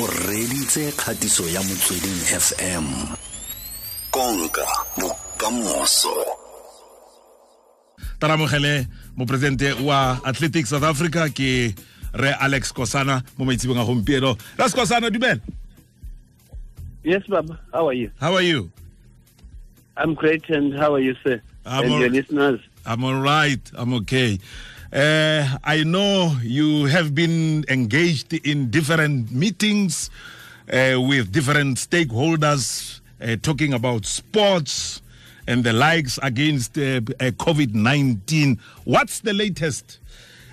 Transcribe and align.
o 0.00 0.06
reditse 0.28 0.92
kgatiso 0.92 1.48
ya 1.48 1.62
motsweding 1.62 2.20
fm 2.40 2.84
konka 4.10 4.66
bokamoso 5.00 6.10
taramogele 8.18 8.86
moporesidente 9.16 9.72
wa 9.72 10.20
athletics 10.24 10.70
south 10.70 10.82
africa 10.84 11.28
ke 11.34 11.74
re 12.12 12.32
alex 12.40 12.72
kosana 12.72 13.22
mo 13.38 13.44
maitsibong 13.44 13.78
a 13.80 13.84
gompieno 13.84 14.36
ras 14.58 14.74
kosana 14.74 15.10
dumela 15.10 15.40
Yes, 17.06 17.22
Baba. 17.28 17.56
How 17.72 17.86
are 17.86 17.94
you? 17.94 18.10
how 18.20 18.34
are 18.34 18.42
you 18.42 18.68
I'm 19.96 20.12
great, 20.14 20.42
and 20.50 20.74
how 20.76 20.92
are 20.94 21.00
you, 21.00 21.14
sir? 21.22 21.40
I'm 21.64 21.84
and 21.84 21.92
all- 21.92 22.00
your 22.00 22.10
listeners. 22.10 22.60
i'm 22.84 23.02
all 23.04 23.20
right 23.20 23.60
i'm 23.74 23.94
okay 23.94 24.38
uh, 24.92 25.56
i 25.64 25.82
know 25.84 26.36
you 26.42 26.86
have 26.86 27.14
been 27.14 27.64
engaged 27.68 28.32
in 28.32 28.70
different 28.70 29.30
meetings 29.32 30.10
uh, 30.72 31.00
with 31.00 31.32
different 31.32 31.76
stakeholders 31.76 33.00
uh, 33.20 33.36
talking 33.42 33.72
about 33.72 34.04
sports 34.04 35.02
and 35.48 35.62
the 35.64 35.72
likes 35.72 36.18
against 36.22 36.76
uh, 36.78 36.82
uh, 36.82 37.30
covid-19 37.38 38.58
what's 38.84 39.20
the 39.20 39.32
latest 39.32 39.98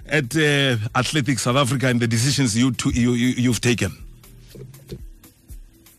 at 0.08 0.36
uh, 0.36 0.78
athletics 0.96 1.44
south 1.44 1.56
africa 1.56 1.88
and 1.88 2.00
the 2.00 2.08
decisions 2.08 2.58
you, 2.58 2.72
to, 2.72 2.90
you, 2.90 3.14
you 3.14 3.28
you've 3.38 3.62
taken? 3.62 3.92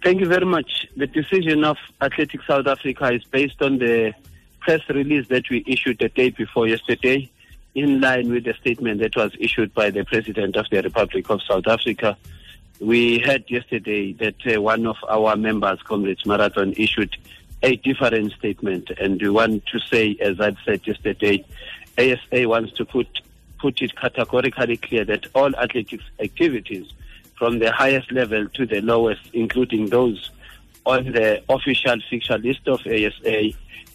Thank 0.05 0.21
you 0.21 0.27
very 0.27 0.45
much. 0.45 0.87
The 0.99 1.07
decision 1.07 1.65
of 1.65 1.79
Athletics 2.03 2.47
South 2.47 2.67
Africa 2.67 3.11
is 3.11 3.25
based 3.25 3.63
on 3.63 3.79
the 3.79 4.13
press 4.61 4.83
release 4.91 5.29
that 5.29 5.49
we 5.49 5.65
issued 5.67 5.99
the 5.99 6.11
day 6.11 6.29
before 6.29 6.69
yesterday, 6.69 7.31
in 7.75 8.01
line 8.01 8.31
with 8.31 8.45
the 8.45 8.55
statement 8.55 9.01
that 9.01 9.17
was 9.17 9.33
issued 9.39 9.75
by 9.75 9.91
the 9.91 10.05
President 10.05 10.57
of 10.57 10.67
the 10.71 10.83
Republic 10.83 11.29
of 11.29 11.43
South 11.43 11.67
Africa. 11.67 12.17
We 12.81 13.19
heard 13.19 13.45
yesterday 13.49 14.13
that 14.15 14.35
uh, 14.47 14.61
one 14.61 14.87
of 14.87 14.97
our 15.09 15.37
members, 15.37 15.81
Comrades 15.83 16.27
Marathon, 16.27 16.73
issued 16.77 17.17
a 17.63 17.77
different 17.77 18.33
statement, 18.33 18.91
and 19.01 19.21
we 19.21 19.29
want 19.29 19.67
to 19.67 19.81
say, 19.81 20.17
as 20.21 20.39
I've 20.41 20.59
said 20.65 20.87
yesterday, 20.87 21.45
ASA 21.99 22.49
wants 22.49 22.73
to 22.75 22.85
put 22.85 23.09
put 23.59 23.81
it 23.81 23.97
categorically 23.97 24.77
clear 24.77 25.05
that 25.07 25.27
all 25.35 25.55
athletics 25.57 26.05
activities, 26.21 26.93
from 27.39 27.61
the 27.61 27.73
highest 27.73 28.13
level 28.13 28.47
to 28.51 28.67
the 28.67 28.81
lowest, 28.83 29.23
including 29.33 29.87
those 29.87 30.31
on 30.85 31.13
the 31.13 31.43
official 31.49 31.97
fixture 32.11 32.37
list 32.37 32.69
of 32.69 32.81
ASA, 32.81 33.53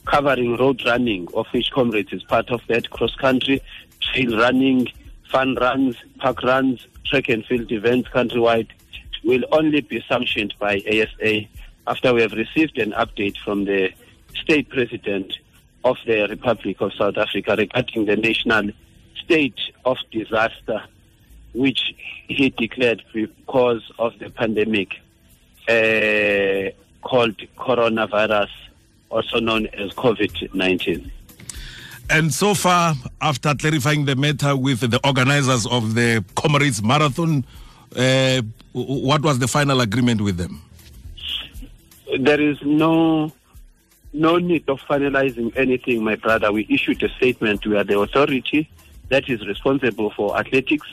covering 0.10 0.58
road 0.58 0.82
running, 0.86 1.28
of 1.36 1.46
which 1.52 1.72
Comrades 1.72 2.12
is 2.12 2.24
part 2.24 2.50
of 2.50 2.62
that, 2.68 2.90
cross 2.90 3.16
country, 3.16 3.62
trail 4.02 4.38
running, 4.38 4.88
fun 5.32 5.56
runs, 5.56 5.96
park 6.18 6.42
runs, 6.44 6.88
track 7.06 7.30
and 7.30 7.46
field 7.46 7.72
events 7.72 8.10
countrywide, 8.10 8.70
will 9.24 9.44
only 9.52 9.82
be 9.82 10.04
sanctioned 10.08 10.54
by 10.60 10.82
ASA 10.88 11.42
after 11.88 12.14
we 12.14 12.22
have 12.22 12.32
received 12.32 12.78
an 12.80 12.92
update 12.94 13.38
from 13.44 13.66
the 13.66 13.92
state 14.42 14.70
president 14.70 15.34
of 15.84 15.98
the 16.06 16.28
Republic 16.30 16.78
of 16.82 16.92
South 16.94 17.18
Africa 17.18 17.56
regarding 17.58 18.06
the 18.06 18.16
national 18.16 18.72
state 19.24 19.60
of 19.86 19.98
disaster 20.12 20.82
which 21.54 21.96
he 22.28 22.50
declared 22.50 23.04
because 23.14 23.82
of 23.98 24.18
the 24.20 24.30
pandemic 24.30 24.94
uh, 25.68 26.70
called 27.02 27.38
coronavirus, 27.58 28.50
also 29.10 29.40
known 29.40 29.68
as 29.68 29.92
COVID 29.92 30.54
19. 30.54 31.12
And 32.12 32.34
so 32.34 32.56
far, 32.56 32.96
after 33.22 33.54
clarifying 33.54 34.06
the 34.06 34.16
matter 34.16 34.56
with 34.56 34.80
the 34.80 35.00
organizers 35.06 35.68
of 35.68 35.94
the 35.94 36.24
Comrades 36.36 36.82
Marathon, 36.82 37.46
uh, 37.96 38.42
what 38.74 39.22
was 39.22 39.38
the 39.38 39.48
final 39.48 39.82
agreement 39.82 40.22
with 40.22 40.38
them? 40.38 40.62
There 42.20 42.42
is 42.42 42.58
no 42.64 43.32
no 44.12 44.38
need 44.38 44.68
of 44.68 44.80
finalizing 44.82 45.56
anything, 45.56 46.04
my 46.04 46.16
brother. 46.16 46.52
We 46.52 46.66
issued 46.68 47.04
a 47.04 47.10
statement. 47.10 47.64
We 47.64 47.78
are 47.78 47.84
the 47.84 48.00
authority 48.00 48.68
that 49.09 49.30
is 49.30 49.46
responsible 49.46 50.09
for 50.12 50.36
athletics, 50.36 50.88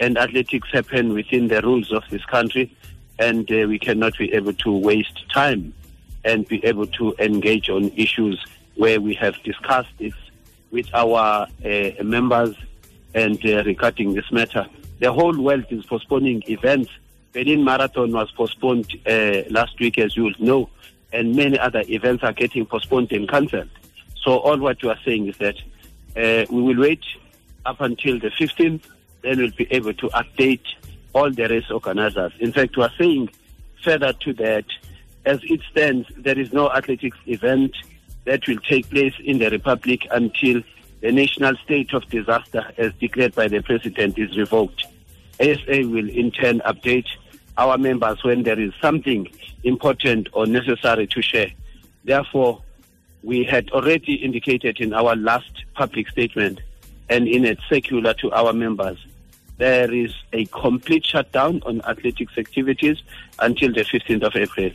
and 0.00 0.16
athletics 0.16 0.68
happen 0.72 1.12
within 1.12 1.48
the 1.48 1.60
rules 1.60 1.92
of 1.92 2.04
this 2.10 2.24
country, 2.24 2.74
and 3.18 3.50
uh, 3.50 3.66
we 3.68 3.78
cannot 3.78 4.16
be 4.16 4.32
able 4.32 4.54
to 4.54 4.72
waste 4.72 5.28
time 5.30 5.74
and 6.24 6.46
be 6.48 6.64
able 6.64 6.86
to 6.86 7.14
engage 7.18 7.68
on 7.68 7.90
issues 7.96 8.42
where 8.76 9.00
we 9.00 9.14
have 9.14 9.34
discussed 9.42 9.92
this 9.98 10.14
with 10.70 10.88
our 10.94 11.46
uh, 11.64 11.90
members 12.02 12.56
and 13.14 13.44
uh, 13.46 13.62
regarding 13.64 14.14
this 14.14 14.30
matter. 14.32 14.66
The 14.98 15.12
whole 15.12 15.38
world 15.40 15.66
is 15.70 15.84
postponing 15.86 16.42
events. 16.48 16.90
Berlin 17.32 17.64
Marathon 17.64 18.12
was 18.12 18.30
postponed 18.32 18.90
uh, 19.06 19.42
last 19.50 19.78
week, 19.78 19.98
as 19.98 20.16
you 20.16 20.24
will 20.24 20.34
know, 20.38 20.70
and 21.12 21.34
many 21.34 21.58
other 21.58 21.82
events 21.88 22.24
are 22.24 22.32
getting 22.32 22.66
postponed 22.66 23.12
and 23.12 23.28
cancelled. 23.28 23.70
So 24.22 24.38
all 24.38 24.58
what 24.58 24.82
you 24.82 24.90
are 24.90 24.98
saying 25.04 25.28
is 25.28 25.36
that 25.38 25.56
uh, 26.16 26.46
we 26.50 26.62
will 26.62 26.80
wait 26.80 27.04
up 27.66 27.80
until 27.80 28.18
the 28.18 28.30
15th, 28.30 28.82
then 29.22 29.38
we'll 29.38 29.50
be 29.52 29.66
able 29.70 29.94
to 29.94 30.08
update 30.08 30.64
all 31.12 31.30
the 31.30 31.48
race 31.48 31.70
organizers. 31.70 32.32
In 32.40 32.52
fact, 32.52 32.76
we 32.76 32.82
are 32.82 32.92
saying 32.98 33.30
further 33.82 34.12
to 34.12 34.32
that, 34.34 34.64
as 35.24 35.40
it 35.42 35.60
stands, 35.70 36.08
there 36.16 36.38
is 36.38 36.52
no 36.52 36.70
athletics 36.70 37.18
event 37.26 37.74
that 38.24 38.46
will 38.46 38.58
take 38.58 38.88
place 38.90 39.14
in 39.24 39.38
the 39.38 39.50
Republic 39.50 40.06
until 40.10 40.62
the 41.00 41.12
national 41.12 41.54
state 41.56 41.92
of 41.92 42.08
disaster, 42.08 42.64
as 42.78 42.92
declared 42.94 43.34
by 43.34 43.48
the 43.48 43.60
President, 43.60 44.18
is 44.18 44.36
revoked. 44.36 44.86
ASA 45.40 45.88
will 45.88 46.08
in 46.08 46.30
turn 46.30 46.60
update 46.60 47.06
our 47.56 47.76
members 47.76 48.22
when 48.24 48.42
there 48.42 48.58
is 48.58 48.72
something 48.80 49.28
important 49.62 50.28
or 50.32 50.46
necessary 50.46 51.06
to 51.08 51.22
share. 51.22 51.50
Therefore, 52.04 52.62
we 53.22 53.44
had 53.44 53.70
already 53.70 54.14
indicated 54.14 54.80
in 54.80 54.92
our 54.92 55.16
last 55.16 55.64
public 55.74 56.08
statement 56.08 56.60
and 57.08 57.28
in 57.28 57.44
a 57.46 57.56
circular 57.68 58.14
to 58.14 58.30
our 58.32 58.52
members 58.52 58.98
there 59.58 59.92
is 59.92 60.12
a 60.32 60.44
complete 60.46 61.04
shutdown 61.06 61.62
on 61.64 61.80
athletics 61.82 62.36
activities 62.36 62.98
until 63.38 63.72
the 63.72 63.82
15th 63.82 64.22
of 64.24 64.36
April, 64.36 64.70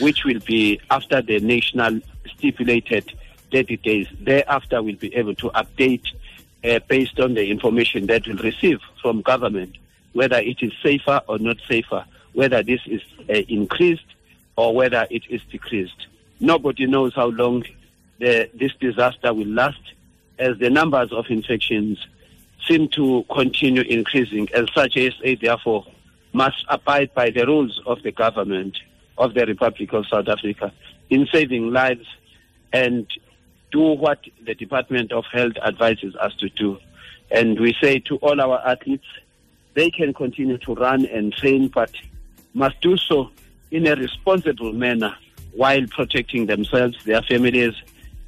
which 0.00 0.24
will 0.24 0.40
be 0.40 0.80
after 0.90 1.22
the 1.22 1.40
national 1.40 2.00
stipulated 2.36 3.12
30 3.50 3.76
days. 3.78 4.06
Thereafter, 4.20 4.82
we'll 4.82 4.96
be 4.96 5.14
able 5.14 5.34
to 5.36 5.50
update 5.50 6.04
uh, 6.64 6.80
based 6.88 7.20
on 7.20 7.34
the 7.34 7.50
information 7.50 8.06
that 8.06 8.26
we'll 8.26 8.36
receive 8.38 8.80
from 9.00 9.22
government, 9.22 9.76
whether 10.12 10.36
it 10.36 10.62
is 10.62 10.72
safer 10.82 11.20
or 11.28 11.38
not 11.38 11.58
safer, 11.68 12.04
whether 12.32 12.62
this 12.62 12.80
is 12.86 13.02
uh, 13.28 13.34
increased 13.48 14.04
or 14.56 14.74
whether 14.74 15.06
it 15.10 15.22
is 15.28 15.40
decreased. 15.50 16.06
Nobody 16.40 16.86
knows 16.86 17.14
how 17.14 17.26
long 17.26 17.64
the, 18.18 18.48
this 18.54 18.72
disaster 18.80 19.32
will 19.32 19.48
last, 19.48 19.80
as 20.38 20.58
the 20.58 20.70
numbers 20.70 21.12
of 21.12 21.26
infections 21.28 21.98
seem 22.66 22.88
to 22.88 23.24
continue 23.30 23.82
increasing. 23.82 24.48
As 24.54 24.66
such, 24.74 24.96
ASA 24.96 25.36
therefore 25.40 25.86
must 26.32 26.64
abide 26.68 27.12
by 27.14 27.30
the 27.30 27.46
rules 27.46 27.80
of 27.86 28.02
the 28.02 28.12
government 28.12 28.78
of 29.18 29.34
the 29.34 29.46
Republic 29.46 29.92
of 29.92 30.06
South 30.06 30.28
Africa 30.28 30.72
in 31.10 31.26
saving 31.32 31.72
lives 31.72 32.06
and 32.72 33.06
do 33.70 33.80
what 33.80 34.20
the 34.44 34.54
Department 34.54 35.12
of 35.12 35.24
Health 35.32 35.54
advises 35.64 36.14
us 36.16 36.34
to 36.36 36.48
do. 36.50 36.78
And 37.30 37.58
we 37.58 37.74
say 37.80 37.98
to 38.00 38.16
all 38.16 38.40
our 38.40 38.60
athletes, 38.66 39.06
they 39.74 39.90
can 39.90 40.12
continue 40.12 40.58
to 40.58 40.74
run 40.74 41.06
and 41.06 41.32
train, 41.32 41.68
but 41.68 41.90
must 42.54 42.80
do 42.80 42.96
so 42.96 43.30
in 43.70 43.86
a 43.86 43.96
responsible 43.96 44.72
manner 44.72 45.14
while 45.52 45.86
protecting 45.86 46.46
themselves, 46.46 47.02
their 47.04 47.22
families, 47.22 47.74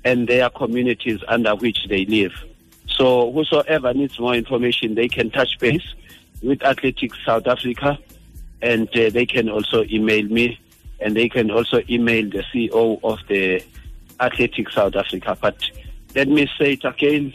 and 0.04 0.28
their 0.28 0.48
communities 0.50 1.20
under 1.28 1.54
which 1.54 1.86
they 1.88 2.04
live. 2.06 2.32
So 2.88 3.32
whosoever 3.32 3.92
needs 3.92 4.18
more 4.18 4.34
information, 4.34 4.94
they 4.94 5.08
can 5.08 5.30
touch 5.30 5.58
base 5.58 5.84
with 6.42 6.62
Athletics 6.62 7.18
South 7.24 7.46
Africa, 7.46 7.98
and 8.62 8.88
uh, 8.96 9.10
they 9.10 9.26
can 9.26 9.48
also 9.48 9.84
email 9.84 10.24
me, 10.24 10.58
and 11.04 11.14
they 11.14 11.28
can 11.28 11.50
also 11.50 11.82
email 11.88 12.28
the 12.30 12.42
CEO 12.52 12.98
of 13.04 13.20
the 13.28 13.62
Athletics 14.18 14.74
South 14.74 14.96
Africa. 14.96 15.36
But 15.40 15.70
let 16.14 16.28
me 16.28 16.48
say 16.58 16.72
it 16.72 16.84
again, 16.84 17.34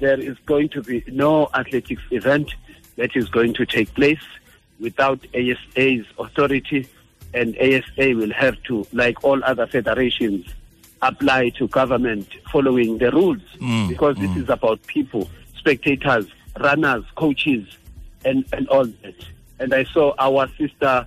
there 0.00 0.20
is 0.20 0.36
going 0.44 0.68
to 0.68 0.82
be 0.82 1.02
no 1.08 1.48
athletics 1.54 2.02
event 2.10 2.54
that 2.96 3.16
is 3.16 3.28
going 3.30 3.54
to 3.54 3.64
take 3.64 3.92
place 3.94 4.22
without 4.78 5.18
ASA's 5.34 6.04
authority, 6.18 6.86
and 7.32 7.56
ASA 7.58 8.14
will 8.14 8.32
have 8.32 8.62
to, 8.64 8.86
like 8.92 9.24
all 9.24 9.42
other 9.44 9.66
federations, 9.66 10.46
apply 11.00 11.48
to 11.50 11.68
government 11.68 12.28
following 12.52 12.98
the 12.98 13.10
rules 13.10 13.40
Mm, 13.58 13.88
because 13.88 14.16
this 14.16 14.36
is 14.36 14.50
about 14.50 14.86
people, 14.86 15.30
spectators, 15.56 16.26
runners, 16.60 17.04
coaches, 17.14 17.66
and, 18.26 18.44
and 18.52 18.68
all 18.68 18.84
that. 18.84 19.14
And 19.58 19.72
I 19.72 19.84
saw 19.84 20.14
our 20.18 20.48
sister 20.58 21.06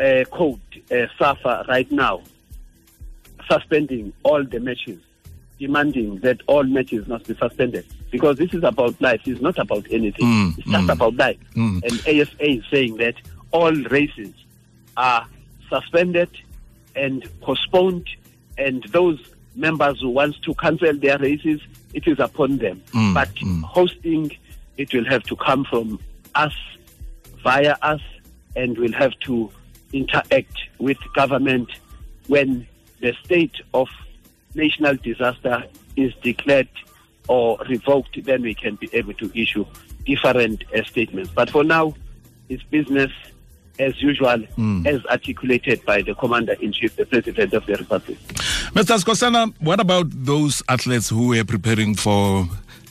uh, 0.00 0.24
code, 0.30 0.60
uh, 0.90 1.06
SAFA, 1.18 1.66
right 1.68 1.90
now 1.92 2.22
suspending 3.50 4.12
all 4.22 4.44
the 4.44 4.60
matches, 4.60 5.00
demanding 5.58 6.18
that 6.20 6.40
all 6.46 6.62
matches 6.62 7.06
must 7.08 7.26
be 7.26 7.34
suspended. 7.36 7.84
Because 8.10 8.36
this 8.36 8.52
is 8.54 8.64
about 8.64 9.00
life, 9.00 9.20
it's 9.26 9.40
not 9.40 9.58
about 9.58 9.86
anything. 9.90 10.26
Mm, 10.26 10.58
it's 10.58 10.68
just 10.68 10.86
mm. 10.86 10.92
about 10.92 11.16
life. 11.16 11.38
Mm. 11.54 11.82
And 11.82 12.00
ASA 12.00 12.50
is 12.50 12.64
saying 12.70 12.96
that 12.96 13.14
all 13.52 13.72
races 13.72 14.32
are 14.96 15.26
suspended 15.68 16.30
and 16.96 17.28
postponed, 17.40 18.08
and 18.58 18.82
those 18.84 19.18
members 19.54 20.00
who 20.00 20.10
want 20.10 20.40
to 20.42 20.54
cancel 20.54 20.94
their 20.94 21.18
races, 21.18 21.60
it 21.94 22.06
is 22.06 22.18
upon 22.18 22.58
them. 22.58 22.82
Mm, 22.92 23.14
but 23.14 23.32
mm. 23.36 23.62
hosting, 23.62 24.36
it 24.76 24.92
will 24.92 25.04
have 25.06 25.22
to 25.24 25.36
come 25.36 25.64
from 25.64 26.00
us, 26.34 26.54
via 27.42 27.76
us, 27.82 28.00
and 28.56 28.76
we'll 28.78 28.92
have 28.92 29.16
to 29.20 29.50
interact 29.92 30.56
with 30.78 30.98
government 31.14 31.70
when 32.28 32.66
the 33.00 33.14
state 33.24 33.54
of 33.74 33.88
national 34.54 34.96
disaster 34.96 35.64
is 35.96 36.12
declared 36.22 36.68
or 37.28 37.58
revoked, 37.68 38.22
then 38.24 38.42
we 38.42 38.54
can 38.54 38.76
be 38.76 38.88
able 38.92 39.14
to 39.14 39.30
issue 39.40 39.64
different 40.04 40.64
uh, 40.74 40.82
statements. 40.84 41.30
But 41.34 41.50
for 41.50 41.62
now, 41.64 41.94
it's 42.48 42.62
business 42.64 43.10
as 43.78 44.00
usual, 44.02 44.38
Mm. 44.58 44.86
as 44.86 45.04
articulated 45.06 45.82
by 45.86 46.02
the 46.02 46.14
Commander 46.14 46.52
in 46.60 46.72
Chief, 46.72 46.94
the 46.96 47.06
President 47.06 47.54
of 47.54 47.64
the 47.66 47.76
Republic. 47.76 48.18
Mr. 48.74 48.98
Skhosana, 49.02 49.54
what 49.60 49.80
about 49.80 50.06
those 50.10 50.62
athletes 50.68 51.08
who 51.08 51.28
were 51.28 51.44
preparing 51.44 51.94
for 51.94 52.46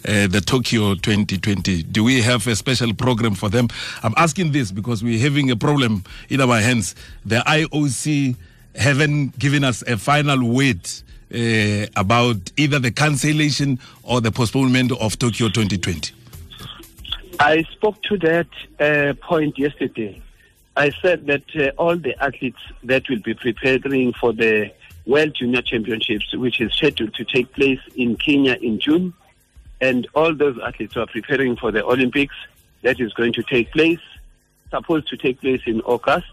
uh, 0.08 0.28
the 0.28 0.42
Tokyo 0.42 0.96
2020? 0.96 1.84
Do 1.84 2.04
we 2.04 2.22
have 2.22 2.48
a 2.48 2.56
special 2.56 2.94
program 2.94 3.36
for 3.36 3.50
them? 3.50 3.68
I'm 4.04 4.14
asking 4.18 4.52
this 4.52 4.72
because 4.72 5.04
we're 5.04 5.20
having 5.20 5.52
a 5.52 5.56
problem 5.56 6.04
in 6.30 6.42
our 6.42 6.60
hands. 6.60 6.96
The 7.26 7.38
IOC 7.38 8.36
haven't 8.76 9.38
given 9.38 9.64
us 9.64 9.82
a 9.84 9.98
final 9.98 10.44
word 10.48 10.90
uh, 11.34 11.88
about 11.96 12.38
either 12.58 12.80
the 12.80 12.92
cancellation 12.92 13.80
or 14.04 14.22
the 14.22 14.32
postponement 14.32 14.92
of 14.94 15.18
Tokyo 15.20 15.50
2020. 15.50 16.14
I 17.40 17.64
spoke 17.72 18.02
to 18.04 18.18
that 18.18 18.48
uh, 18.80 19.14
point 19.22 19.58
yesterday. 19.58 20.22
I 20.76 20.92
said 21.02 21.26
that 21.28 21.44
uh, 21.56 21.72
all 21.78 21.98
the 21.98 22.16
athletes 22.24 22.60
that 22.84 23.10
will 23.10 23.20
be 23.20 23.34
preparing 23.34 24.14
for 24.14 24.34
the 24.34 24.72
World 25.06 25.36
Junior 25.36 25.62
Championships, 25.62 26.36
which 26.36 26.62
is 26.62 26.72
scheduled 26.74 27.14
to 27.16 27.26
take 27.26 27.52
place 27.54 27.80
in 27.96 28.16
Kenya 28.16 28.54
in 28.62 28.80
June, 28.80 29.14
and 29.82 30.08
all 30.14 30.34
those 30.34 30.58
athletes 30.66 30.94
who 30.94 31.02
are 31.02 31.08
preparing 31.08 31.56
for 31.56 31.72
the 31.72 31.86
Olympics, 31.86 32.36
that 32.82 33.00
is 33.00 33.14
going 33.14 33.34
to 33.34 33.44
take 33.44 33.72
place, 33.72 34.00
supposed 34.70 35.08
to 35.10 35.18
take 35.18 35.42
place 35.42 35.62
in 35.66 35.82
August, 35.82 36.32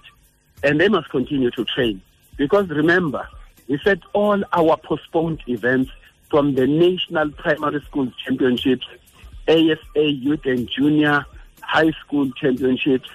and 0.62 0.80
they 0.80 0.88
must 0.88 1.08
continue 1.10 1.50
to 1.50 1.64
train. 1.64 2.00
Because 2.36 2.68
remember, 2.68 3.26
we 3.68 3.78
said 3.82 4.00
all 4.12 4.42
our 4.52 4.76
postponed 4.76 5.42
events 5.46 5.90
from 6.30 6.54
the 6.54 6.66
National 6.66 7.30
Primary 7.30 7.80
School 7.82 8.12
Championships, 8.24 8.86
ASA 9.48 9.78
Youth 10.10 10.44
and 10.44 10.68
Junior 10.68 11.24
High 11.62 11.92
School 12.04 12.30
Championships, 12.32 13.08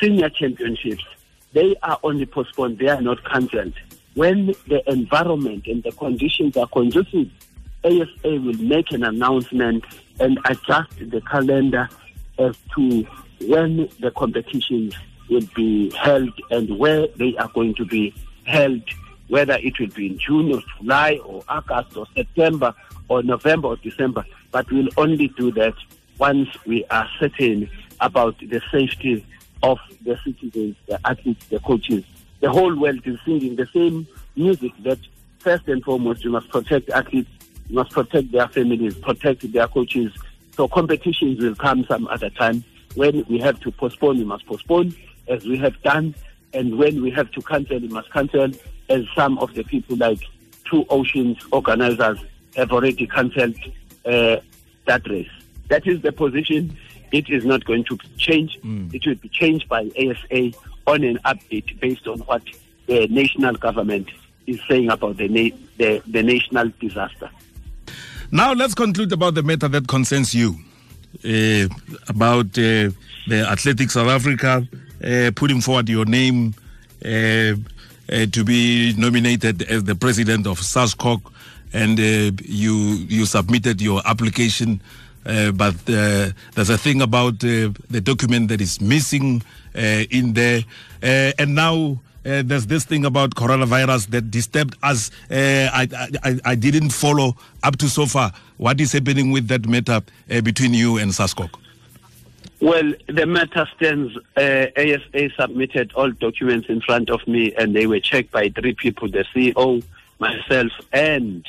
Senior 0.00 0.30
Championships, 0.30 1.04
they 1.52 1.74
are 1.82 1.98
only 2.02 2.26
postponed, 2.26 2.78
they 2.78 2.88
are 2.88 3.00
not 3.00 3.24
cancelled. 3.24 3.74
When 4.14 4.54
the 4.68 4.82
environment 4.90 5.66
and 5.66 5.82
the 5.82 5.92
conditions 5.92 6.56
are 6.56 6.66
conducive, 6.68 7.30
ASA 7.84 8.08
will 8.24 8.58
make 8.58 8.92
an 8.92 9.04
announcement 9.04 9.84
and 10.18 10.38
adjust 10.44 10.92
the 10.98 11.20
calendar 11.22 11.88
as 12.38 12.56
to 12.74 13.06
when 13.46 13.88
the 14.00 14.10
competitions 14.10 14.94
will 15.30 15.46
be 15.54 15.90
held 15.92 16.30
and 16.50 16.78
where 16.78 17.06
they 17.16 17.36
are 17.36 17.48
going 17.54 17.74
to 17.76 17.84
be 17.84 18.14
held, 18.44 18.82
whether 19.28 19.54
it 19.54 19.78
will 19.78 19.88
be 19.88 20.08
in 20.08 20.18
June 20.18 20.52
or 20.52 20.60
July 20.78 21.20
or 21.24 21.42
August 21.48 21.96
or 21.96 22.06
September 22.14 22.74
or 23.08 23.22
November 23.22 23.68
or 23.68 23.76
December. 23.76 24.24
But 24.50 24.70
we'll 24.70 24.88
only 24.96 25.28
do 25.28 25.52
that 25.52 25.74
once 26.18 26.48
we 26.66 26.84
are 26.86 27.08
certain 27.18 27.70
about 28.00 28.38
the 28.38 28.60
safety 28.70 29.24
of 29.62 29.78
the 30.04 30.18
citizens, 30.24 30.76
the 30.86 31.00
athletes, 31.06 31.46
the 31.46 31.60
coaches. 31.60 32.04
The 32.40 32.50
whole 32.50 32.74
world 32.74 33.06
is 33.06 33.18
singing 33.24 33.56
the 33.56 33.66
same 33.72 34.06
music 34.36 34.72
that 34.82 34.98
first 35.38 35.68
and 35.68 35.82
foremost 35.82 36.24
you 36.24 36.30
must 36.30 36.48
protect 36.48 36.90
athletes, 36.90 37.30
must 37.70 37.90
protect 37.90 38.32
their 38.32 38.48
families, 38.48 38.94
protect 38.96 39.50
their 39.52 39.68
coaches. 39.68 40.12
So 40.56 40.68
competitions 40.68 41.40
will 41.40 41.54
come 41.54 41.84
some 41.86 42.06
other 42.08 42.30
time. 42.30 42.64
When 42.94 43.24
we 43.28 43.38
have 43.38 43.60
to 43.60 43.70
postpone, 43.70 44.18
we 44.18 44.24
must 44.24 44.46
postpone, 44.46 44.94
as 45.28 45.44
we 45.46 45.56
have 45.58 45.80
done. 45.82 46.14
And 46.52 46.78
when 46.78 47.02
we 47.02 47.10
have 47.12 47.30
to 47.32 47.40
cancel, 47.42 47.78
we 47.78 47.88
must 47.88 48.10
cancel, 48.12 48.50
as 48.88 49.04
some 49.14 49.38
of 49.38 49.54
the 49.54 49.62
people 49.64 49.96
like 49.96 50.20
Two 50.64 50.84
Oceans 50.88 51.38
organizers 51.52 52.18
have 52.56 52.72
already 52.72 53.06
cancelled 53.06 53.56
uh, 54.04 54.36
that 54.86 55.08
race. 55.08 55.30
That 55.68 55.86
is 55.86 56.00
the 56.02 56.12
position. 56.12 56.76
It 57.12 57.28
is 57.30 57.44
not 57.44 57.64
going 57.64 57.84
to 57.84 57.98
change. 58.18 58.58
It 58.92 59.06
will 59.06 59.14
be 59.16 59.28
changed 59.28 59.68
by 59.68 59.90
ASA 59.98 60.52
on 60.86 61.02
an 61.04 61.18
update 61.24 61.78
based 61.80 62.06
on 62.06 62.18
what 62.20 62.42
the 62.86 63.06
national 63.08 63.54
government 63.54 64.08
is 64.46 64.60
saying 64.68 64.90
about 64.90 65.16
the, 65.16 65.28
na- 65.28 65.56
the, 65.76 66.02
the 66.08 66.22
national 66.22 66.72
disaster. 66.80 67.30
Now 68.32 68.52
let's 68.52 68.74
conclude 68.74 69.12
about 69.12 69.34
the 69.34 69.42
matter 69.42 69.66
that 69.66 69.88
concerns 69.88 70.32
you, 70.34 70.56
uh, 71.24 71.66
about 72.08 72.46
uh, 72.56 72.94
the 73.26 73.44
Athletics 73.50 73.94
South 73.94 74.06
Africa 74.08 74.66
uh, 75.04 75.32
putting 75.34 75.60
forward 75.60 75.88
your 75.88 76.04
name 76.04 76.54
to 77.02 78.44
be 78.44 78.94
nominated 78.96 79.62
as 79.62 79.82
the 79.84 79.94
president 79.96 80.46
of 80.46 80.60
SASCOC, 80.60 81.20
and 81.72 81.98
you 81.98 82.74
you 83.08 83.26
submitted 83.26 83.80
your 83.80 84.00
application. 84.06 84.80
But 85.24 85.84
there's 85.86 86.70
a 86.70 86.78
thing 86.78 87.02
about 87.02 87.40
the 87.40 88.00
document 88.02 88.48
that 88.48 88.60
is 88.60 88.80
missing 88.80 89.42
in 89.74 90.34
there, 90.34 90.62
and 91.02 91.54
now 91.56 91.98
uh, 92.24 92.42
there's 92.44 92.66
this 92.66 92.84
thing 92.84 93.04
about 93.04 93.34
coronavirus 93.34 94.08
that 94.08 94.30
disturbed 94.30 94.76
us. 94.82 95.10
Uh, 95.30 95.70
I, 95.72 95.88
I, 96.22 96.40
I 96.44 96.54
didn't 96.54 96.90
follow 96.90 97.36
up 97.62 97.76
to 97.78 97.88
so 97.88 98.06
far. 98.06 98.32
What 98.56 98.80
is 98.80 98.92
happening 98.92 99.30
with 99.30 99.48
that 99.48 99.66
matter 99.66 100.00
uh, 100.30 100.40
between 100.42 100.74
you 100.74 100.98
and 100.98 101.10
SASCOC? 101.10 101.50
Well, 102.60 102.92
the 103.06 103.24
matter 103.24 103.66
stands. 103.76 104.14
Uh, 104.36 104.66
ASA 104.76 105.30
submitted 105.38 105.92
all 105.94 106.10
documents 106.10 106.68
in 106.68 106.82
front 106.82 107.08
of 107.08 107.26
me, 107.26 107.54
and 107.54 107.74
they 107.74 107.86
were 107.86 108.00
checked 108.00 108.32
by 108.32 108.50
three 108.50 108.74
people: 108.74 109.08
the 109.08 109.24
CEO, 109.34 109.82
myself, 110.18 110.72
and 110.92 111.46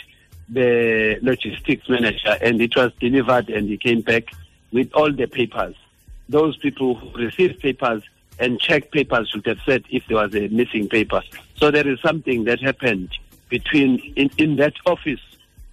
the 0.47 1.19
logistics 1.21 1.89
manager. 1.89 2.37
And 2.41 2.61
it 2.61 2.75
was 2.77 2.93
delivered, 3.01 3.49
and 3.49 3.67
he 3.67 3.77
came 3.77 4.01
back 4.01 4.31
with 4.71 4.93
all 4.93 5.11
the 5.11 5.27
papers. 5.27 5.75
Those 6.29 6.55
people 6.55 6.95
who 6.95 7.17
received 7.17 7.59
papers 7.59 8.03
and 8.39 8.59
check 8.59 8.91
papers 8.91 9.29
should 9.29 9.45
have 9.45 9.59
said 9.65 9.83
if 9.89 10.03
there 10.07 10.17
was 10.17 10.33
a 10.35 10.47
missing 10.49 10.89
paper. 10.89 11.21
So 11.55 11.71
there 11.71 11.87
is 11.87 11.99
something 12.01 12.45
that 12.45 12.59
happened 12.59 13.09
between 13.49 13.99
in, 14.15 14.29
in 14.37 14.55
that 14.57 14.73
office. 14.85 15.19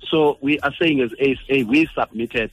So 0.09 0.39
we 0.41 0.59
are 0.61 0.73
saying 0.81 1.01
as 1.01 1.13
ASA, 1.13 1.65
we 1.67 1.89
submitted, 1.95 2.51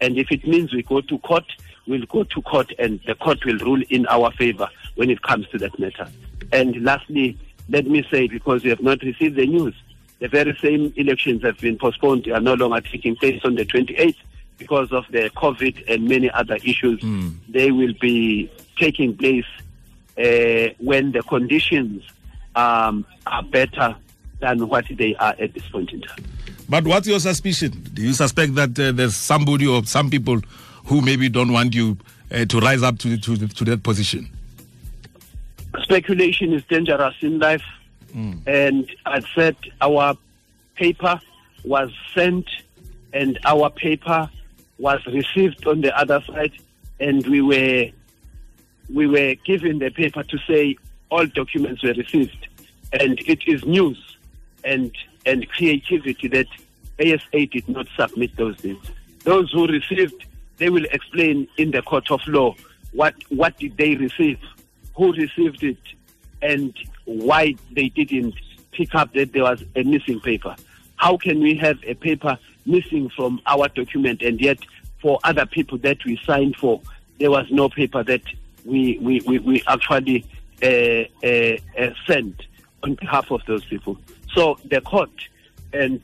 and 0.00 0.16
if 0.16 0.30
it 0.30 0.46
means 0.46 0.72
we 0.72 0.82
go 0.82 1.00
to 1.00 1.18
court, 1.18 1.44
we'll 1.86 2.06
go 2.06 2.24
to 2.24 2.42
court, 2.42 2.72
and 2.78 3.00
the 3.06 3.14
court 3.14 3.44
will 3.44 3.58
rule 3.58 3.82
in 3.90 4.06
our 4.06 4.30
favor 4.32 4.68
when 4.94 5.10
it 5.10 5.22
comes 5.22 5.48
to 5.48 5.58
that 5.58 5.78
matter. 5.78 6.08
And 6.52 6.82
lastly, 6.82 7.38
let 7.68 7.86
me 7.86 8.06
say, 8.10 8.28
because 8.28 8.62
we 8.62 8.70
have 8.70 8.82
not 8.82 9.02
received 9.02 9.36
the 9.36 9.46
news, 9.46 9.74
the 10.20 10.28
very 10.28 10.56
same 10.60 10.92
elections 10.96 11.42
have 11.42 11.58
been 11.58 11.78
postponed, 11.78 12.24
they 12.24 12.32
are 12.32 12.40
no 12.40 12.54
longer 12.54 12.80
taking 12.80 13.16
place 13.16 13.40
on 13.44 13.54
the 13.54 13.64
28th 13.64 14.16
because 14.58 14.90
of 14.92 15.04
the 15.10 15.30
COVID 15.30 15.84
and 15.88 16.08
many 16.08 16.30
other 16.30 16.56
issues. 16.56 17.00
Hmm. 17.00 17.30
They 17.48 17.70
will 17.70 17.94
be 18.00 18.50
taking 18.78 19.16
place 19.16 19.46
uh, 20.16 20.72
when 20.78 21.12
the 21.12 21.22
conditions 21.28 22.02
um, 22.54 23.04
are 23.26 23.42
better 23.42 23.96
than 24.40 24.68
what 24.68 24.84
they 24.90 25.14
are 25.16 25.34
at 25.38 25.54
this 25.54 25.66
point 25.68 25.92
in 25.92 26.00
time. 26.02 26.24
But 26.68 26.86
what's 26.86 27.08
your 27.08 27.20
suspicion? 27.20 27.70
Do 27.94 28.02
you 28.02 28.12
suspect 28.12 28.54
that 28.54 28.78
uh, 28.78 28.92
there's 28.92 29.16
somebody 29.16 29.66
or 29.66 29.84
some 29.84 30.10
people 30.10 30.40
who 30.86 31.00
maybe 31.00 31.28
don't 31.28 31.52
want 31.52 31.74
you 31.74 31.96
uh, 32.30 32.44
to 32.44 32.60
rise 32.60 32.82
up 32.82 32.98
to, 33.00 33.16
to, 33.16 33.48
to 33.48 33.64
that 33.64 33.82
position? 33.82 34.28
speculation 35.82 36.52
is 36.52 36.62
dangerous 36.64 37.14
in 37.22 37.38
life. 37.38 37.62
And 38.46 38.90
I 39.06 39.20
said 39.34 39.56
our 39.80 40.16
paper 40.74 41.20
was 41.64 41.90
sent 42.14 42.46
and 43.12 43.38
our 43.44 43.70
paper 43.70 44.28
was 44.78 45.04
received 45.06 45.66
on 45.66 45.80
the 45.82 45.96
other 45.96 46.22
side 46.26 46.52
and 47.00 47.26
we 47.26 47.40
were 47.42 47.90
we 48.92 49.06
were 49.06 49.34
given 49.44 49.78
the 49.78 49.90
paper 49.90 50.22
to 50.22 50.38
say 50.46 50.76
all 51.10 51.26
documents 51.26 51.82
were 51.82 51.94
received 51.94 52.48
and 52.92 53.18
it 53.26 53.40
is 53.46 53.64
news 53.64 54.16
and 54.64 54.92
and 55.26 55.48
creativity 55.50 56.28
that 56.28 56.46
ASA 57.00 57.46
did 57.46 57.68
not 57.68 57.86
submit 57.96 58.34
those 58.36 58.56
things. 58.56 58.84
Those 59.24 59.52
who 59.52 59.66
received, 59.66 60.24
they 60.56 60.70
will 60.70 60.86
explain 60.86 61.46
in 61.58 61.70
the 61.70 61.82
court 61.82 62.10
of 62.10 62.20
law 62.26 62.54
what 62.92 63.14
what 63.28 63.56
did 63.58 63.76
they 63.76 63.94
receive, 63.96 64.38
who 64.96 65.12
received 65.12 65.62
it, 65.62 65.78
and 66.42 66.74
why 67.04 67.54
they 67.72 67.88
didn't 67.88 68.34
pick 68.72 68.94
up 68.94 69.12
that 69.14 69.32
there 69.32 69.44
was 69.44 69.62
a 69.76 69.82
missing 69.82 70.20
paper. 70.20 70.54
How 70.96 71.16
can 71.16 71.40
we 71.40 71.56
have 71.56 71.78
a 71.84 71.94
paper 71.94 72.38
missing 72.66 73.10
from 73.10 73.40
our 73.46 73.68
document 73.68 74.22
and 74.22 74.40
yet 74.40 74.58
for 75.00 75.18
other 75.24 75.46
people 75.46 75.78
that 75.78 76.04
we 76.04 76.20
signed 76.26 76.56
for, 76.56 76.80
there 77.18 77.30
was 77.30 77.46
no 77.50 77.68
paper 77.68 78.02
that 78.02 78.22
we, 78.68 78.98
we, 79.00 79.20
we, 79.26 79.38
we 79.38 79.62
actually 79.66 80.24
uh, 80.62 81.04
uh, 81.24 81.56
uh, 81.78 81.90
sent 82.06 82.46
on 82.82 82.94
behalf 82.94 83.30
of 83.30 83.40
those 83.46 83.64
people. 83.64 83.98
So 84.34 84.58
the 84.64 84.80
court 84.80 85.10
and 85.72 86.00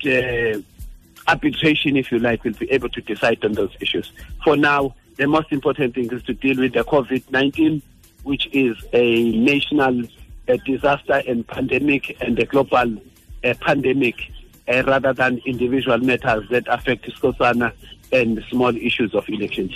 arbitration, 1.28 1.96
if 1.96 2.10
you 2.10 2.18
like, 2.18 2.44
will 2.44 2.52
be 2.52 2.70
able 2.70 2.88
to 2.90 3.00
decide 3.00 3.44
on 3.44 3.52
those 3.52 3.74
issues. 3.80 4.12
For 4.42 4.56
now, 4.56 4.94
the 5.16 5.26
most 5.26 5.52
important 5.52 5.94
thing 5.94 6.12
is 6.12 6.22
to 6.24 6.34
deal 6.34 6.58
with 6.58 6.72
the 6.72 6.84
COVID 6.84 7.30
19, 7.30 7.82
which 8.24 8.48
is 8.52 8.76
a 8.92 9.32
national 9.32 10.04
uh, 10.48 10.56
disaster 10.64 11.22
and 11.26 11.46
pandemic 11.46 12.16
and 12.20 12.38
a 12.38 12.44
global 12.44 12.96
uh, 13.44 13.54
pandemic 13.60 14.16
uh, 14.68 14.82
rather 14.86 15.12
than 15.12 15.40
individual 15.46 15.98
matters 15.98 16.44
that 16.50 16.64
affect 16.68 17.04
Skhosana 17.06 17.72
and 18.12 18.42
small 18.50 18.74
issues 18.76 19.14
of 19.14 19.28
elections. 19.28 19.72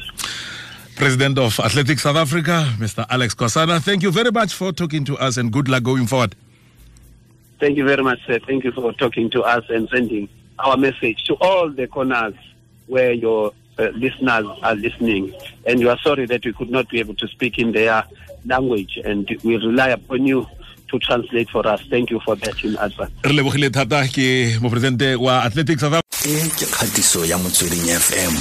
President 0.99 1.39
of 1.39 1.59
Athletics 1.61 2.03
South 2.03 2.17
Africa, 2.17 2.67
Mr. 2.79 3.07
Aleck 3.09 3.31
Skhosana, 3.31 3.81
thank 3.81 4.03
you 4.03 4.11
very 4.11 4.33
much 4.33 4.53
for 4.53 4.73
talking 4.73 5.05
to 5.05 5.17
us 5.19 5.37
and 5.37 5.53
good 5.53 5.69
luck 5.69 5.85
going 5.85 6.07
forward. 6.09 6.35
Thank 7.61 7.77
you 7.77 7.85
very 7.85 8.03
much, 8.03 8.19
sir. 8.27 8.41
Thank 8.45 8.65
you 8.65 8.73
for 8.73 8.93
talking 8.95 9.31
to 9.31 9.43
us 9.43 9.65
and 9.69 9.89
sending 9.91 10.29
our 10.59 10.77
message 10.77 11.23
to 11.25 11.35
all 11.41 11.71
the 11.71 11.87
corners 11.87 12.35
where 12.89 13.13
your 13.13 13.53
uh, 13.79 13.85
listeners 13.95 14.45
are 14.63 14.75
listening. 14.75 15.33
And 15.67 15.79
you 15.81 15.89
are 15.89 15.99
sorry 15.99 16.27
that 16.27 16.45
we 16.45 16.53
could 16.53 16.71
not 16.71 16.89
be 16.89 16.99
able 16.99 17.15
to 17.15 17.29
speak 17.29 17.59
in 17.59 17.71
their 17.73 18.03
language, 18.45 18.99
and 19.05 19.29
we 19.45 19.57
rely 19.57 19.89
upon 19.91 20.27
you 20.27 20.47
to 20.91 20.99
translate 20.99 21.49
for 21.51 21.67
us. 21.67 21.81
Thank 21.89 22.11
you 22.11 22.19
for 22.25 22.35
that 22.37 22.65
in 22.65 22.77
advance. 22.77 23.13
re 23.25 23.33
lebogile 23.33 23.71
thata 23.71 24.03
ke 24.09 24.59
moporesidente 24.61 25.17
wa 25.21 25.43
athletics 25.45 25.81
south 25.81 26.01
ke 26.11 26.67
kgatiso 26.71 27.25
ya 27.25 27.39
motsweding 27.39 27.87
fm 27.99 28.35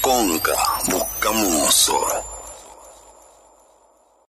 konka 0.00 0.54
Bocamoço. 0.88 2.29